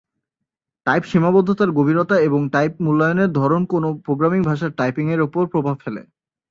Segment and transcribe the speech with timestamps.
[0.87, 6.01] Type সীমাবদ্ধতার গভীরতা এবং টাইপ মূল্যায়নের ধরন কোন প্রোগ্রামিং ভাষার "টাইপিং"-এর ওপর প্রভাব ফেলে।